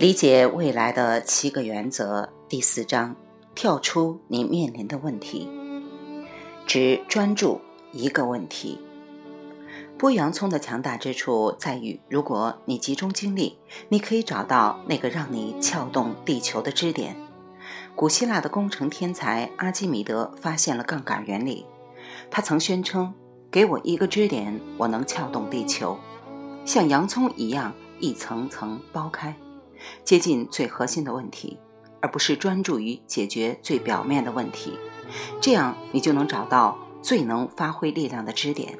[0.00, 3.14] 理解未来的七个原则第四章：
[3.54, 5.46] 跳出你面临的问题，
[6.66, 7.60] 只专注
[7.92, 8.78] 一个问题。
[9.98, 13.58] 剥洋葱的强大之处在于，如果你集中精力，
[13.90, 17.14] 你可以找到那个让你撬动地球的支点。
[17.94, 21.66] 古希腊的工程天才阿基米德发现了杠杆原理，
[22.30, 23.12] 他曾宣称
[23.52, 25.98] ：“给我一个支点，我能撬动地球，
[26.64, 29.36] 像洋葱一样一层层剥开。”
[30.04, 31.58] 接近最核心的问题，
[32.00, 34.78] 而不是专注于解决最表面的问题，
[35.40, 38.78] 这样你就能找到最能发挥力量的支点。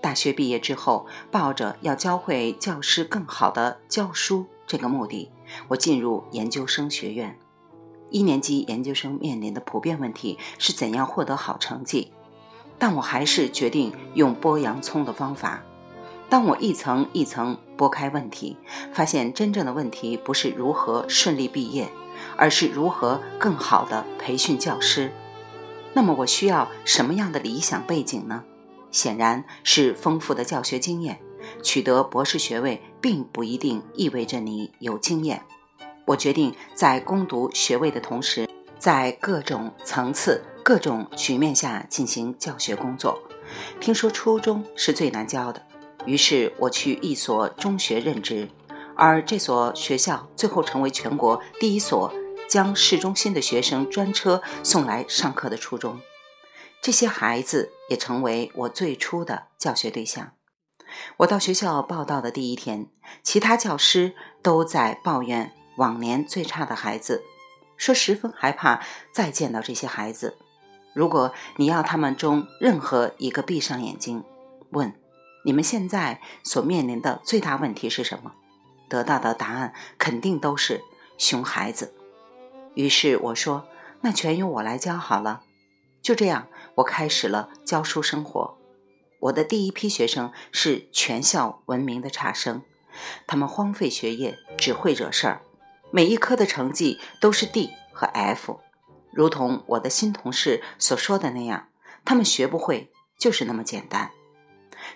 [0.00, 5.30] 大学毕业之后，抱着要教会教师更好的教书这个目的，
[5.68, 7.38] 我进入研究生学院。
[8.10, 12.12] 一年级研究生面临的普遍问题是怎样获得好成绩，
[12.78, 15.62] 但我还是决定用剥洋葱的方法。
[16.28, 18.56] 当我一层一层拨开问题，
[18.92, 21.88] 发现真正的问题不是如何顺利毕业，
[22.36, 25.10] 而是如何更好地培训教师。
[25.92, 28.44] 那么我需要什么样的理想背景呢？
[28.92, 31.18] 显然是丰富的教学经验。
[31.60, 35.42] 取得博士学位并不一定意味着你有经验。
[36.04, 43.20] 我决定在攻读学位的同时，在各种层次、各种局面下进行教学工作。
[43.80, 45.60] 听说初中是最难教的。
[46.04, 48.48] 于是我去一所中学任职，
[48.96, 52.12] 而这所学校最后成为全国第一所
[52.48, 56.00] 将市中心的学生专车送来上课的初中。
[56.80, 60.32] 这些孩子也成为我最初的教学对象。
[61.18, 62.88] 我到学校报道的第一天，
[63.22, 67.22] 其他教师都在抱怨往年最差的孩子，
[67.76, 68.82] 说十分害怕
[69.12, 70.36] 再见到这些孩子。
[70.92, 74.24] 如果你要他们中任何一个闭上眼睛，
[74.72, 75.01] 问。
[75.44, 78.32] 你们现在所面临的最大问题是什么？
[78.88, 80.82] 得到的答案肯定都是
[81.18, 81.94] 熊孩子。
[82.74, 83.66] 于是我说
[84.02, 85.42] ：“那全由我来教好了。”
[86.02, 88.58] 就这样，我开始了教书生活。
[89.20, 92.62] 我的第一批学生是全校闻名的差生，
[93.26, 95.42] 他们荒废学业，只会惹事儿，
[95.90, 98.58] 每一科的成绩都是 D 和 F，
[99.12, 101.68] 如同我的新同事所说的那样，
[102.04, 104.10] 他们学不会，就是那么简单。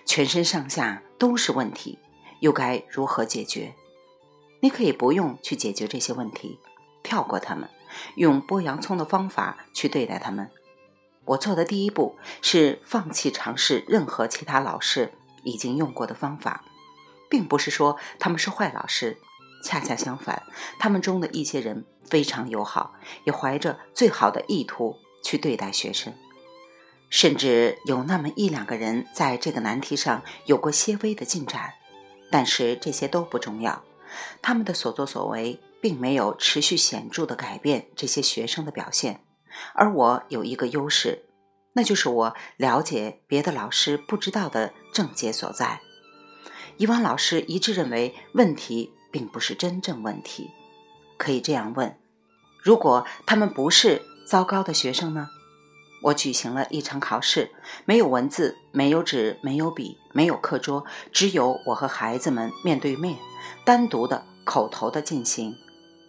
[0.07, 1.99] 全身上下都是问题，
[2.39, 3.75] 又该如何解决？
[4.61, 6.59] 你可以不用去解决这些问题，
[7.03, 7.69] 跳过他们，
[8.15, 10.49] 用剥洋葱的方法去对待他们。
[11.25, 15.11] 我做的第一步是放弃尝试任何其他老师
[15.43, 16.63] 已经用过的方法，
[17.29, 19.17] 并不是说他们是坏老师，
[19.61, 20.41] 恰恰相反，
[20.79, 22.93] 他们中的一些人非常友好，
[23.25, 26.13] 也怀着最好的意图去对待学生。
[27.09, 31.73] 甚至有那么一两个人在这个难题上有过些微的进展，
[32.29, 33.83] 但是这些都不重要。
[34.41, 39.21] 他们的所作所为并没有持续显著的改变这些学生的表现。
[39.73, 41.25] 而我有一个优势，
[41.73, 45.81] 那就是我了解别的老师不知道的症结所在。
[46.77, 50.51] 以往老师一致认为问题并不是真正问题。
[51.17, 51.97] 可以这样问：
[52.61, 55.29] 如果他们不是糟糕的学生呢？
[56.03, 57.51] 我举行了一场考试，
[57.85, 63.17] 没有文字，没有纸，没有笔，没有课桌，只有我和孩子们面对面，
[63.65, 65.55] 单独的、口头的进行。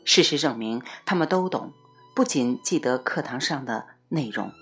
[0.05, 1.73] 事实证明，他们都懂，
[2.15, 4.53] 不仅记得课堂上的内容，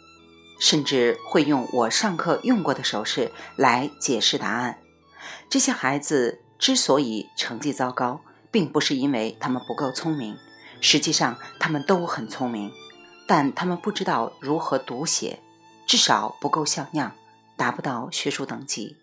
[0.61, 4.79] 甚至会用我上课用过的手势来解释答案。
[5.49, 8.21] 这些孩子之所以成绩糟糕，
[8.51, 10.37] 并不是因为他们不够聪明，
[10.81, 12.71] 实际上他们都很聪明。
[13.27, 15.41] 但他们不知道如何读写，
[15.87, 17.13] 至少不够像样，
[17.57, 18.97] 达不到学术等级。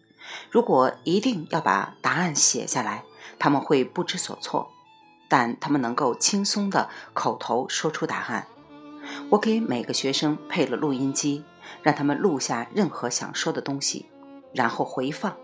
[0.50, 3.04] 如果一定要把答案写下来，
[3.38, 4.70] 他们会不知所措。
[5.28, 8.48] 但他们能够轻松地口头说出答案。
[9.32, 11.44] 我给每个学生配了录音机，
[11.82, 14.06] 让他们录下任何想说的东西，
[14.54, 15.36] 然后回放，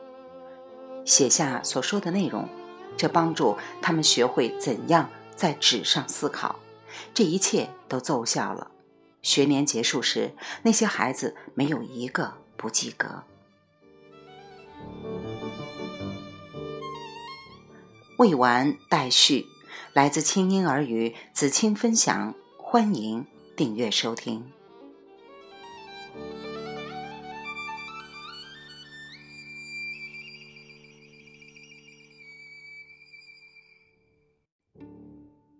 [1.06, 2.48] 写下所说的内容。
[2.96, 6.60] 这帮助他们学会怎样在纸上思考。
[7.14, 8.70] 这一切都奏效了。
[9.22, 10.34] 学年结束时，
[10.64, 13.24] 那些孩子没有一个不及格。
[18.18, 19.46] 未完待续，
[19.94, 23.26] 来自清音儿语子清分享，欢迎
[23.56, 24.52] 订阅收听。